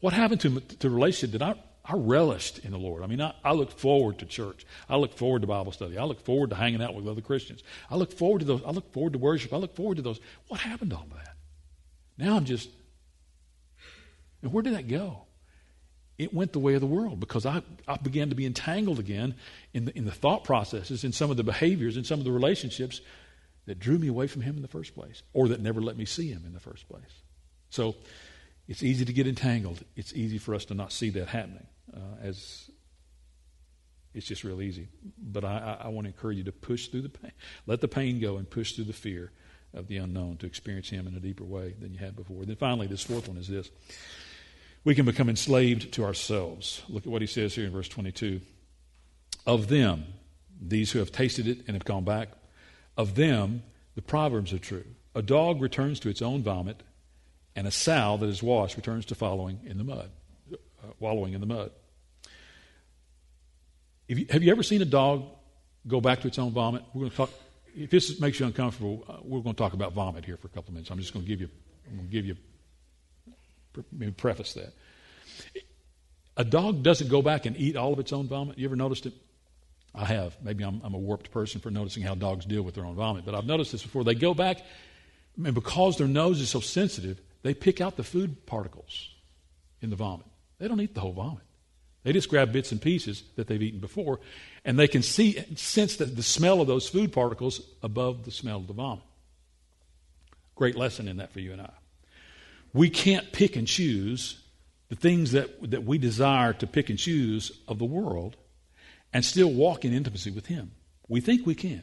[0.00, 1.54] What happened to, to relationship that I,
[1.84, 3.02] I relished in the Lord?
[3.02, 4.66] I mean, I, I look forward to church.
[4.88, 5.98] I look forward to Bible study.
[5.98, 7.62] I look forward to hanging out with other Christians.
[7.90, 8.62] I look forward to those.
[8.64, 9.52] I look forward to worship.
[9.52, 10.20] I look forward to those.
[10.48, 11.36] What happened to all that?
[12.16, 12.68] Now I'm just,
[14.42, 15.24] and where did that go?
[16.20, 19.34] It went the way of the world because I, I began to be entangled again
[19.72, 22.30] in the, in the thought processes, in some of the behaviors, in some of the
[22.30, 23.00] relationships
[23.64, 26.04] that drew me away from Him in the first place or that never let me
[26.04, 27.22] see Him in the first place.
[27.70, 27.96] So
[28.68, 29.82] it's easy to get entangled.
[29.96, 32.70] It's easy for us to not see that happening uh, as
[34.12, 34.88] it's just real easy.
[35.16, 37.32] But I, I, I want to encourage you to push through the pain.
[37.66, 39.32] Let the pain go and push through the fear
[39.72, 42.44] of the unknown to experience Him in a deeper way than you had before.
[42.44, 43.70] Then finally, this fourth one is this
[44.84, 46.82] we can become enslaved to ourselves.
[46.88, 48.40] Look at what he says here in verse 22.
[49.46, 50.04] Of them,
[50.60, 52.30] these who have tasted it and have gone back,
[52.96, 53.62] of them,
[53.94, 54.84] the proverbs are true.
[55.14, 56.82] A dog returns to its own vomit,
[57.56, 60.10] and a sow that is washed returns to following in the mud,
[60.52, 60.56] uh,
[60.98, 61.72] wallowing in the mud.
[64.06, 65.24] You, have you ever seen a dog
[65.86, 66.82] go back to its own vomit?
[66.94, 67.30] We're going to talk.
[67.76, 70.50] If this makes you uncomfortable, uh, we're going to talk about vomit here for a
[70.50, 70.90] couple of minutes.
[70.90, 71.48] I'm just going to give you,
[71.88, 72.36] I'm going to give you
[73.92, 74.72] maybe preface that.
[76.36, 78.58] A dog doesn't go back and eat all of its own vomit.
[78.58, 79.12] You ever noticed it?
[79.94, 80.36] I have.
[80.42, 83.24] Maybe I'm, I'm, a warped person for noticing how dogs deal with their own vomit,
[83.24, 84.04] but I've noticed this before.
[84.04, 84.58] They go back,
[85.42, 89.10] and because their nose is so sensitive, they pick out the food particles
[89.80, 90.26] in the vomit.
[90.58, 91.42] They don't eat the whole vomit.
[92.04, 94.20] They just grab bits and pieces that they've eaten before,
[94.64, 98.58] and they can see, sense that the smell of those food particles above the smell
[98.58, 99.04] of the vomit.
[100.54, 101.70] Great lesson in that for you and I
[102.72, 104.40] we can't pick and choose
[104.88, 108.36] the things that, that we desire to pick and choose of the world
[109.12, 110.72] and still walk in intimacy with Him.
[111.08, 111.82] We think we can.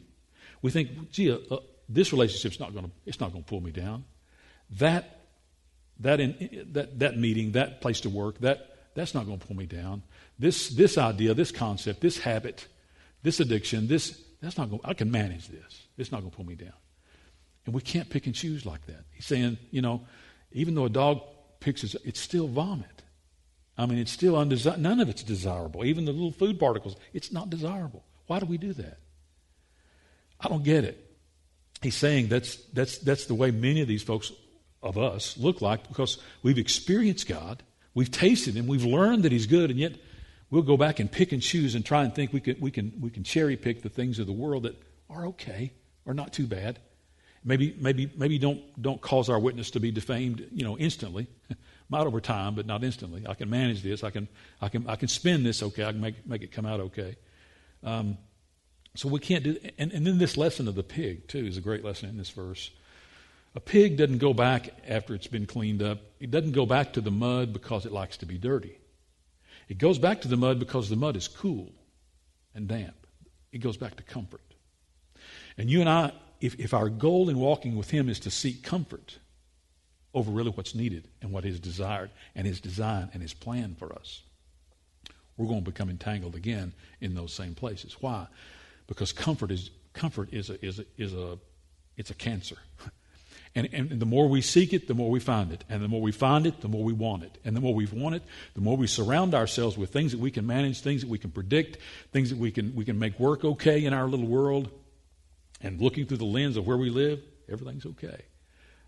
[0.62, 3.60] We think, gee, uh, uh, this relationship's not going to, it's not going to pull
[3.60, 4.04] me down.
[4.78, 5.20] That,
[6.00, 9.56] that, in, that, that meeting, that place to work, that, that's not going to pull
[9.56, 10.02] me down.
[10.38, 12.66] This, this idea, this concept, this habit,
[13.22, 15.86] this addiction, this, that's not going, I can manage this.
[15.96, 16.72] It's not going to pull me down.
[17.66, 19.04] And we can't pick and choose like that.
[19.12, 20.06] He's saying, you know,
[20.52, 21.20] even though a dog
[21.60, 23.02] picks its, it's still vomit.
[23.76, 24.82] I mean, it's still undesirable.
[24.82, 25.84] None of it's desirable.
[25.84, 28.04] Even the little food particles, it's not desirable.
[28.26, 28.98] Why do we do that?
[30.40, 31.04] I don't get it.
[31.82, 34.32] He's saying that's, that's, that's the way many of these folks
[34.82, 37.62] of us look like because we've experienced God,
[37.94, 39.94] we've tasted Him, we've learned that He's good, and yet
[40.50, 42.92] we'll go back and pick and choose and try and think we can, we can,
[43.00, 45.72] we can cherry pick the things of the world that are okay
[46.04, 46.80] or not too bad.
[47.48, 51.28] Maybe, maybe, maybe don't, don't cause our witness to be defamed, you know, instantly.
[51.90, 53.24] Not over time, but not instantly.
[53.26, 54.04] I can manage this.
[54.04, 54.28] I can,
[54.60, 55.86] I can, I can spin this okay.
[55.86, 57.16] I can make, make it come out okay.
[57.82, 58.18] Um,
[58.94, 61.62] so we can't do, and, and then this lesson of the pig, too, is a
[61.62, 62.70] great lesson in this verse.
[63.54, 66.00] A pig doesn't go back after it's been cleaned up.
[66.20, 68.76] It doesn't go back to the mud because it likes to be dirty.
[69.70, 71.72] It goes back to the mud because the mud is cool
[72.54, 73.06] and damp.
[73.50, 74.42] It goes back to comfort.
[75.56, 78.62] And you and I if, if our goal in walking with Him is to seek
[78.62, 79.18] comfort
[80.14, 83.92] over really what's needed and what is desired and His design and His plan for
[83.92, 84.22] us,
[85.36, 87.96] we're going to become entangled again in those same places.
[88.00, 88.26] Why?
[88.86, 91.38] Because comfort is comfort is a, is a, is a
[91.96, 92.56] it's a cancer.
[93.54, 95.64] And, and the more we seek it, the more we find it.
[95.68, 97.38] And the more we find it, the more we want it.
[97.44, 98.22] And the more we want it,
[98.54, 101.30] the more we surround ourselves with things that we can manage, things that we can
[101.30, 101.78] predict,
[102.12, 104.70] things that we can, we can make work okay in our little world.
[105.60, 108.22] And looking through the lens of where we live, everything's okay.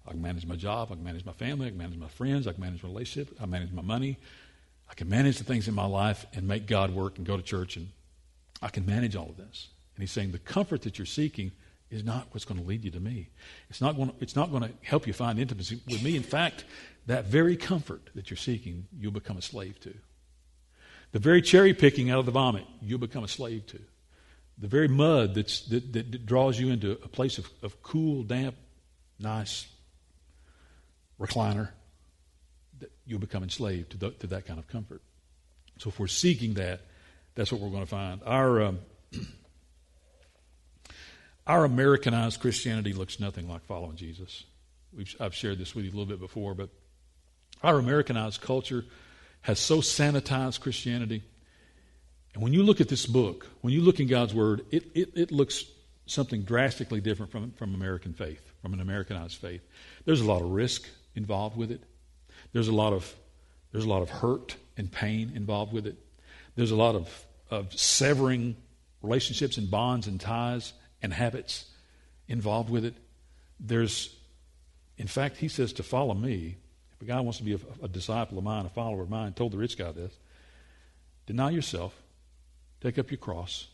[0.07, 2.47] I can manage my job, I can manage my family, I can manage my friends,
[2.47, 4.19] I can manage my relationship, I manage my money.
[4.91, 7.43] I can manage the things in my life and make God work and go to
[7.43, 7.89] church, and
[8.61, 9.69] I can manage all of this.
[9.95, 11.53] And he's saying the comfort that you're seeking
[11.91, 13.29] is not what's going to lead you to me.
[13.69, 16.17] It's not going to, it's not going to help you find intimacy with me.
[16.17, 16.65] In fact,
[17.07, 19.95] that very comfort that you're seeking, you'll become a slave to.
[21.13, 23.81] The very cherry picking out of the vomit, you'll become a slave to.
[24.61, 28.57] The very mud that's, that, that draws you into a place of, of cool, damp,
[29.19, 29.67] nice
[31.19, 31.71] recliner,
[32.81, 35.01] that you'll become enslaved to, the, to that kind of comfort.
[35.79, 36.83] So if we're seeking that,
[37.35, 38.21] that's what we're going to find.
[38.27, 38.81] Our um,
[41.47, 44.45] our Americanized Christianity looks nothing like following Jesus.
[44.93, 46.69] We've, I've shared this with you a little bit before, but
[47.63, 48.85] our Americanized culture
[49.43, 51.23] has so sanitized Christianity.
[52.35, 55.11] And when you look at this book, when you look in God's Word, it, it,
[55.15, 55.65] it looks
[56.07, 59.63] something drastically different from, from American faith, from an Americanized faith.
[60.05, 61.83] There's a lot of risk involved with it.
[62.53, 63.13] There's a lot of,
[63.73, 65.97] there's a lot of hurt and pain involved with it.
[66.57, 68.57] There's a lot of, of severing
[69.03, 71.67] relationships and bonds and ties and habits
[72.29, 72.95] involved with it.
[73.59, 74.15] There's,
[74.97, 76.57] in fact, he says to follow me.
[76.95, 79.33] If a guy wants to be a, a disciple of mine, a follower of mine,
[79.33, 80.13] told the rich guy this
[81.27, 81.95] deny yourself,
[82.81, 83.69] take up your cross,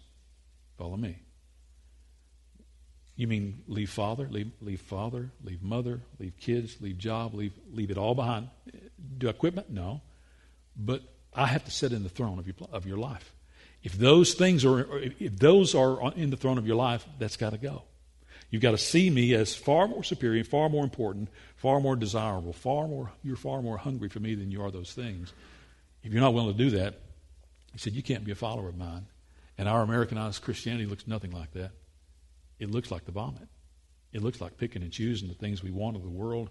[0.78, 1.18] follow me.
[3.16, 7.90] You mean leave father, leave, leave father, leave mother, leave kids, leave job, leave, leave
[7.90, 8.48] it all behind?
[9.16, 9.70] Do equipment?
[9.70, 10.02] No.
[10.76, 13.32] But I have to sit in the throne of your, of your life.
[13.82, 17.50] If those things are, if those are in the throne of your life, that's got
[17.50, 17.84] to go.
[18.50, 22.52] You've got to see me as far more superior, far more important, far more desirable,
[22.52, 25.32] far more, you're far more hungry for me than you are those things.
[26.02, 27.00] If you're not willing to do that,
[27.76, 29.04] he said, you can't be a follower of mine.
[29.58, 31.72] And our Americanized Christianity looks nothing like that.
[32.58, 33.48] It looks like the vomit.
[34.14, 36.48] It looks like picking and choosing the things we want of the world,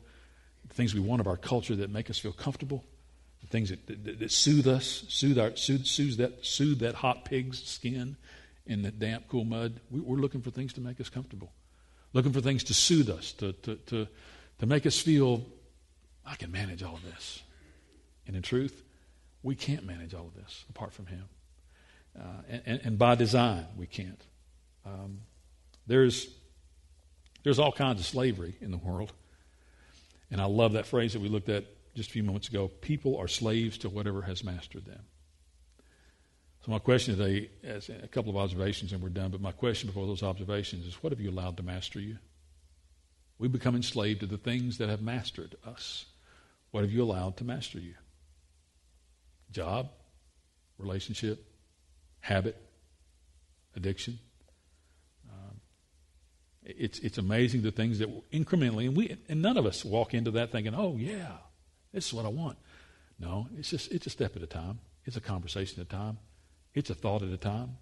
[0.68, 2.84] the things we want of our culture that make us feel comfortable,
[3.42, 7.26] the things that, that, that soothe us, soothe, our, soothe, soothe, that, soothe that hot
[7.26, 8.18] pig's skin
[8.68, 9.80] in the damp, cool mud.
[9.90, 11.52] We, we're looking for things to make us comfortable,
[12.14, 14.08] looking for things to soothe us, to, to, to,
[14.60, 15.44] to make us feel,
[16.24, 17.42] I can manage all of this.
[18.28, 18.84] And in truth,
[19.46, 21.24] we can't manage all of this apart from Him.
[22.20, 24.22] Uh, and, and, by design, we can't.
[24.86, 25.20] Um,
[25.86, 26.28] there's,
[27.44, 29.14] there's all kinds of slavery in the world.
[30.32, 33.18] And I love that phrase that we looked at just a few moments ago people
[33.18, 35.02] are slaves to whatever has mastered them.
[36.66, 39.88] So, my question today, as a couple of observations and we're done, but my question
[39.88, 42.18] before those observations is what have you allowed to master you?
[43.38, 46.06] We become enslaved to the things that have mastered us.
[46.72, 47.94] What have you allowed to master you?
[49.56, 49.90] Job,
[50.78, 51.46] relationship,
[52.20, 52.58] habit,
[53.74, 54.20] addiction.
[55.32, 55.62] Um,
[56.66, 60.32] it's, it's amazing the things that incrementally, and, we, and none of us walk into
[60.32, 61.38] that thinking, oh, yeah,
[61.94, 62.58] this is what I want.
[63.18, 64.80] No, it's just it's a step at a time.
[65.06, 66.18] It's a conversation at a time.
[66.74, 67.78] It's a thought at a time.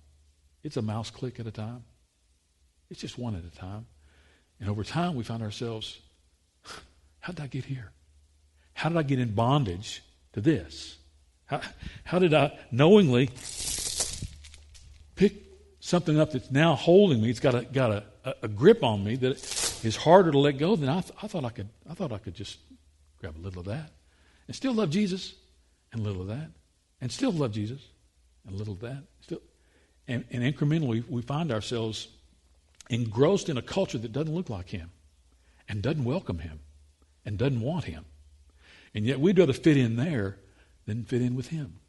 [0.62, 1.86] It's a mouse click at a time.
[2.92, 3.88] It's just one at a time.
[4.60, 6.02] And over time we find ourselves,
[7.20, 7.94] how did I get here?
[8.76, 10.98] How did I get in bondage to this?
[11.46, 11.62] How,
[12.04, 13.30] how did I knowingly
[15.16, 15.44] pick
[15.80, 17.30] something up that's now holding me?
[17.30, 19.38] It's got a got a, a, grip on me that
[19.84, 21.70] is harder to let go than I, th- I thought I could.
[21.90, 22.60] I thought I could just
[23.20, 23.92] grab a little of that
[24.48, 25.34] and still love Jesus
[25.92, 26.50] and a little of that,
[27.02, 27.82] and still love Jesus
[28.46, 29.04] and a little of that.
[29.22, 29.42] Still,
[30.08, 32.08] and, and incrementally, we find ourselves
[32.90, 34.92] engrossed in a culture that doesn't look like Him
[35.70, 36.60] and doesn't welcome Him
[37.26, 38.06] and doesn't want Him.
[38.94, 40.38] And yet we'd rather fit in there
[40.86, 41.80] than fit in with Him.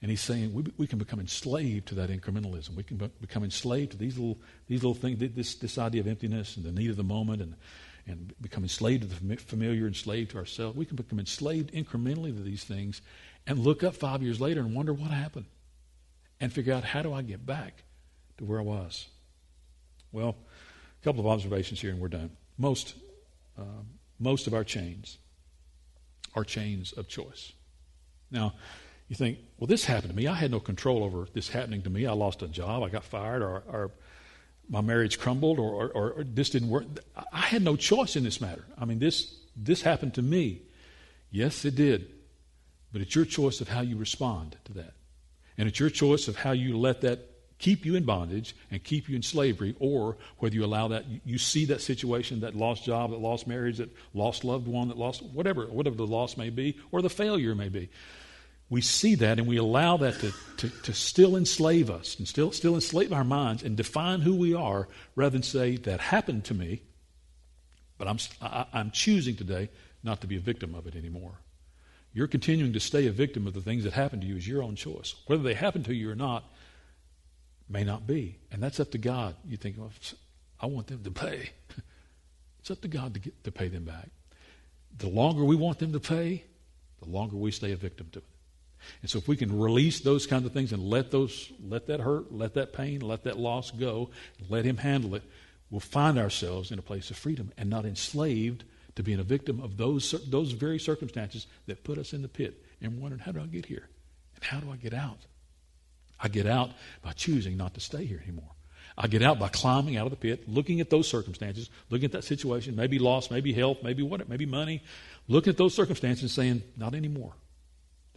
[0.00, 2.76] And he's saying we, we can become enslaved to that incrementalism.
[2.76, 6.06] We can be, become enslaved to these little, these little things, this, this idea of
[6.06, 7.56] emptiness and the need of the moment and,
[8.06, 10.76] and become enslaved to the familiar, enslaved to ourselves.
[10.76, 13.02] We can become enslaved incrementally to these things
[13.46, 15.46] and look up five years later and wonder what happened
[16.40, 17.82] and figure out how do I get back
[18.38, 19.08] to where I was.
[20.12, 20.36] Well,
[21.00, 22.30] a couple of observations here and we're done.
[22.56, 22.94] Most,
[23.58, 23.82] uh,
[24.20, 25.18] most of our chains
[26.34, 27.52] are chains of choice.
[28.30, 28.54] Now,
[29.08, 30.26] you think, well, this happened to me.
[30.26, 32.06] I had no control over this happening to me.
[32.06, 32.82] I lost a job.
[32.82, 33.90] I got fired, or, or
[34.68, 36.84] my marriage crumbled or, or, or, this didn't work.
[37.32, 38.64] I had no choice in this matter.
[38.78, 40.62] I mean, this, this happened to me.
[41.30, 42.10] Yes, it did.
[42.92, 44.92] But it's your choice of how you respond to that.
[45.56, 47.26] And it's your choice of how you let that
[47.58, 51.38] keep you in bondage and keep you in slavery, or whether you allow that, you
[51.38, 55.22] see that situation, that lost job, that lost marriage, that lost loved one, that lost
[55.22, 57.88] whatever, whatever the loss may be, or the failure may be.
[58.70, 62.52] We see that and we allow that to, to, to still enslave us and still,
[62.52, 66.54] still enslave our minds and define who we are rather than say, that happened to
[66.54, 66.82] me,
[67.96, 69.70] but I'm, I, I'm choosing today
[70.04, 71.40] not to be a victim of it anymore.
[72.12, 74.62] You're continuing to stay a victim of the things that happen to you is your
[74.62, 75.14] own choice.
[75.26, 76.44] Whether they happen to you or not
[77.68, 78.38] may not be.
[78.50, 79.34] And that's up to God.
[79.46, 79.90] You think, well,
[80.60, 81.50] I want them to pay.
[82.60, 84.10] It's up to God to, get, to pay them back.
[84.98, 86.44] The longer we want them to pay,
[87.02, 88.24] the longer we stay a victim to it.
[89.00, 92.00] And so if we can release those kinds of things and let those let that
[92.00, 94.10] hurt, let that pain, let that loss go,
[94.48, 95.22] let him handle it,
[95.70, 98.64] we'll find ourselves in a place of freedom and not enslaved
[98.96, 102.64] to being a victim of those, those very circumstances that put us in the pit
[102.80, 103.88] and wondering, how do I get here?
[104.34, 105.20] And how do I get out?
[106.20, 106.70] I get out
[107.02, 108.50] by choosing not to stay here anymore.
[108.96, 112.12] I get out by climbing out of the pit, looking at those circumstances, looking at
[112.12, 114.82] that situation, maybe loss, maybe health, maybe what, maybe money,
[115.28, 117.34] looking at those circumstances and saying, not anymore.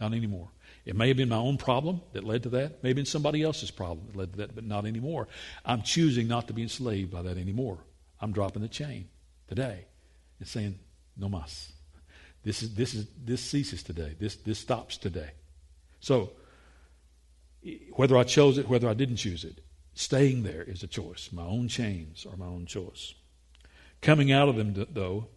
[0.00, 0.48] Not anymore.
[0.84, 2.82] It may have been my own problem that led to that.
[2.82, 5.28] Maybe been somebody else's problem that led to that, but not anymore.
[5.64, 7.78] I'm choosing not to be enslaved by that anymore.
[8.20, 9.08] I'm dropping the chain
[9.46, 9.84] today
[10.40, 10.78] and saying,
[11.16, 11.72] no mas.
[12.42, 14.16] This is this is this ceases today.
[14.18, 15.30] This this stops today.
[16.00, 16.32] So
[17.92, 19.60] whether I chose it, whether I didn't choose it,
[19.94, 21.30] staying there is a choice.
[21.32, 23.14] My own chains are my own choice.
[24.00, 25.28] Coming out of them, though,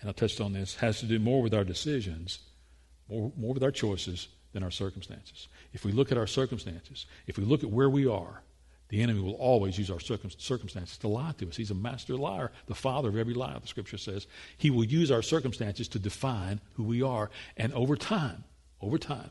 [0.00, 2.38] and I touched on this, has to do more with our decisions,
[3.08, 5.48] more, more with our choices than our circumstances.
[5.72, 8.42] If we look at our circumstances, if we look at where we are,
[8.88, 11.56] the enemy will always use our circumstances to lie to us.
[11.56, 14.26] He's a master liar, the father of every lie, the scripture says.
[14.56, 17.30] He will use our circumstances to define who we are.
[17.56, 18.44] And over time,
[18.80, 19.30] over time,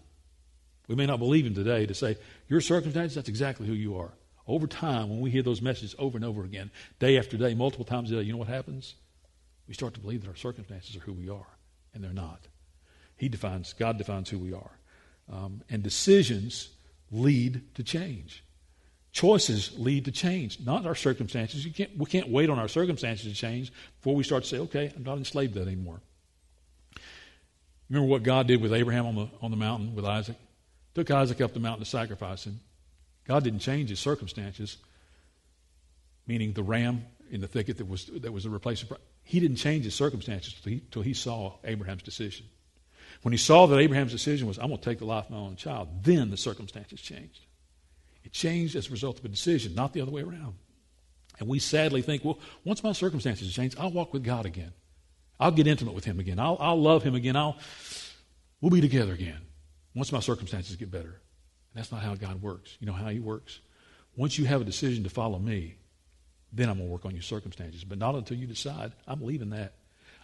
[0.87, 2.17] we may not believe him today to say,
[2.47, 4.11] Your circumstances, that's exactly who you are.
[4.47, 6.69] Over time, when we hear those messages over and over again,
[6.99, 8.95] day after day, multiple times a day, you know what happens?
[9.67, 11.47] We start to believe that our circumstances are who we are,
[11.93, 12.47] and they're not.
[13.17, 14.71] He defines, God defines who we are.
[15.31, 16.69] Um, and decisions
[17.11, 18.43] lead to change.
[19.11, 21.65] Choices lead to change, not our circumstances.
[21.65, 24.59] You can't, we can't wait on our circumstances to change before we start to say,
[24.59, 26.01] okay, I'm not enslaved to that anymore.
[27.89, 30.35] Remember what God did with Abraham on the, on the mountain with Isaac?
[30.95, 32.61] Took Isaac up the mountain to sacrifice him.
[33.25, 34.77] God didn't change his circumstances,
[36.25, 39.01] meaning the ram in the thicket that was, that was a replacement.
[39.23, 42.45] He didn't change his circumstances until he, until he saw Abraham's decision.
[43.23, 45.37] When he saw that Abraham's decision was, I'm going to take the life of my
[45.37, 47.45] own child, then the circumstances changed.
[48.23, 50.55] It changed as a result of a decision, not the other way around.
[51.39, 54.71] And we sadly think, well, once my circumstances change, I'll walk with God again.
[55.39, 56.39] I'll get intimate with Him again.
[56.39, 57.35] I'll, I'll love Him again.
[57.35, 57.57] I'll,
[58.61, 59.44] we'll be together again
[59.95, 61.03] once my circumstances get better.
[61.03, 62.77] And that's not how God works.
[62.79, 63.59] You know how He works?
[64.15, 65.75] Once you have a decision to follow me,
[66.53, 67.83] then I'm going to work on your circumstances.
[67.83, 69.73] But not until you decide, I'm leaving that.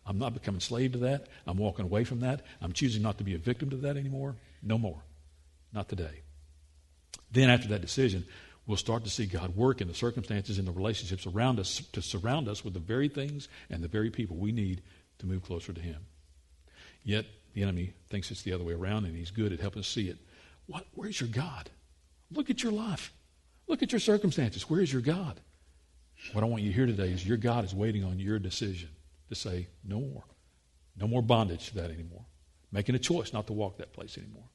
[0.06, 1.28] I'm not becoming slave to that.
[1.46, 2.42] I'm walking away from that.
[2.62, 4.36] I'm choosing not to be a victim to that anymore.
[4.64, 5.04] No more.
[5.74, 6.22] Not today.
[7.32, 8.26] Then, after that decision,
[8.66, 12.02] we'll start to see God work in the circumstances and the relationships around us to
[12.02, 14.82] surround us with the very things and the very people we need
[15.20, 15.98] to move closer to Him.
[17.04, 19.88] Yet, the enemy thinks it's the other way around, and he's good at helping us
[19.88, 20.18] see it.
[20.68, 21.70] What, where's your God?
[22.32, 23.14] Look at your life.
[23.68, 24.70] Look at your circumstances.
[24.70, 25.40] Where's your God?
[26.34, 28.90] What I want you to hear today is your God is waiting on your decision
[29.30, 30.24] to say, no more.
[30.98, 32.26] No more bondage to that anymore.
[32.72, 34.50] Making a choice not to walk that place anymore.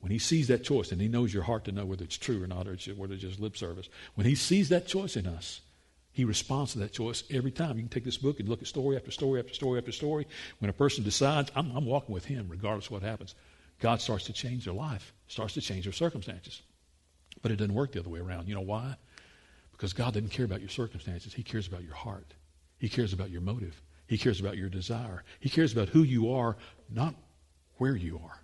[0.00, 2.42] When he sees that choice, and he knows your heart to know whether it's true
[2.42, 5.60] or not, or whether it's just lip service, when he sees that choice in us,
[6.14, 7.76] he responds to that choice every time.
[7.76, 10.28] You can take this book and look at story after story after story after story.
[10.60, 13.34] When a person decides, I'm, I'm walking with him regardless of what happens,
[13.80, 16.62] God starts to change their life, starts to change their circumstances.
[17.42, 18.48] But it doesn't work the other way around.
[18.48, 18.94] You know why?
[19.72, 21.34] Because God doesn't care about your circumstances.
[21.34, 22.32] He cares about your heart.
[22.78, 23.82] He cares about your motive.
[24.06, 25.24] He cares about your desire.
[25.40, 26.56] He cares about who you are,
[26.88, 27.16] not
[27.78, 28.38] where you are.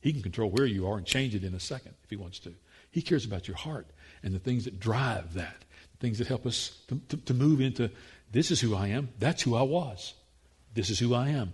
[0.00, 2.38] He can control where you are and change it in a second if he wants
[2.40, 2.54] to.
[2.92, 3.88] He cares about your heart
[4.22, 5.64] and the things that drive that,
[6.00, 7.90] things that help us to, to, to move into
[8.30, 10.14] this is who I am, that's who I was.
[10.74, 11.52] This is who I am.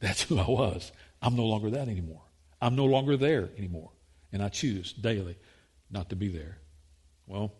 [0.00, 0.92] That's who I was.
[1.20, 2.22] I'm no longer that anymore.
[2.60, 3.90] I'm no longer there anymore.
[4.32, 5.36] And I choose daily
[5.90, 6.58] not to be there.
[7.26, 7.52] Well,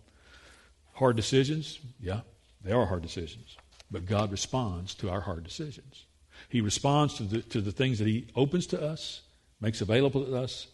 [0.94, 2.20] hard decisions, yeah,
[2.62, 3.56] they are hard decisions.
[3.90, 6.06] But God responds to our hard decisions.
[6.48, 9.22] He responds to the, to the things that He opens to us
[9.61, 10.66] makes available to us.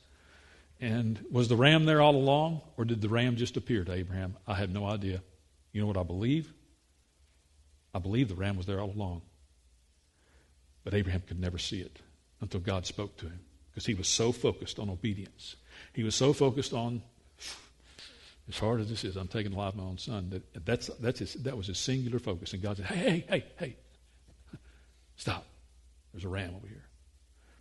[0.81, 4.37] And was the ram there all along, or did the ram just appear to Abraham?
[4.47, 5.22] I have no idea.
[5.72, 6.53] You know what I believe?
[7.95, 9.22] I believe the ram was there all along.
[10.85, 11.99] But Abraham could never see it
[12.41, 15.57] until God spoke to him because he was so focused on obedience.
[15.93, 17.03] He was so focused on
[18.49, 20.31] as hard as this is, I'm taking the life of my own son.
[20.31, 22.53] That, that's, that's his, that was his singular focus.
[22.55, 23.76] And God said, hey, hey, hey, hey,
[25.16, 25.45] stop.
[26.12, 26.87] There's a ram over here.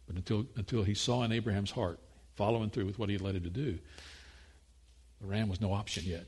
[0.05, 1.99] But until, until he saw in Abraham's heart,
[2.37, 3.77] following through with what he had led him to do,
[5.19, 6.25] the ram was no option yet.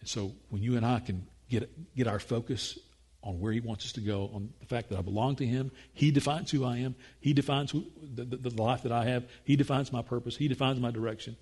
[0.00, 2.78] And so when you and I can get, get our focus
[3.22, 5.72] on where he wants us to go, on the fact that I belong to him,
[5.92, 7.84] he defines who I am, he defines who,
[8.14, 11.36] the, the, the life that I have, he defines my purpose, he defines my direction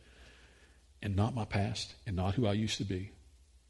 [1.03, 3.11] and not my past and not who I used to be.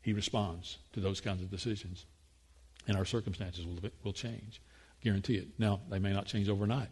[0.03, 2.05] He responds to those kinds of decisions.
[2.87, 4.61] And our circumstances will, will change.
[5.03, 5.49] Guarantee it.
[5.59, 6.91] Now, they may not change overnight,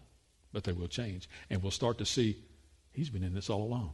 [0.52, 1.28] but they will change.
[1.50, 2.42] And we'll start to see
[2.92, 3.92] he's been in this all along.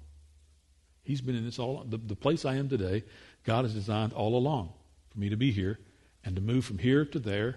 [1.02, 1.90] He's been in this all along.
[1.90, 3.04] The, the place I am today,
[3.44, 4.72] God has designed all along
[5.10, 5.78] for me to be here
[6.24, 7.56] and to move from here to there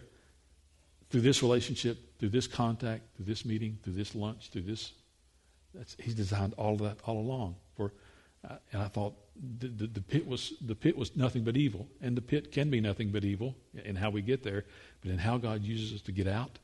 [1.10, 4.94] through this relationship, through this contact, through this meeting, through this lunch, through this.
[5.98, 7.92] he's designed all of that all along for
[8.50, 9.14] uh, and I thought
[9.60, 11.88] the, the, the, pit was, the pit was nothing but evil.
[12.02, 14.66] And the pit can be nothing but evil in how we get there.
[15.02, 16.58] But in how God uses us to get out,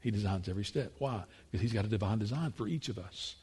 [0.00, 0.92] He designs every step.
[0.98, 1.22] Why?
[1.50, 3.36] Because He's got a divine design for each of us.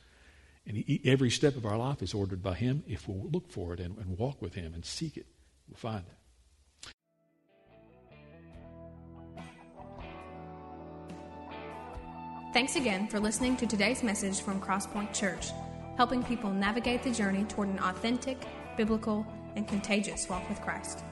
[0.65, 2.83] And he, every step of our life is ordered by Him.
[2.87, 5.25] If we'll look for it and, and walk with Him and seek it,
[5.67, 6.15] we'll find it.
[12.53, 15.51] Thanks again for listening to today's message from Crosspoint Church
[15.97, 18.37] helping people navigate the journey toward an authentic,
[18.77, 21.03] biblical, and contagious walk with Christ.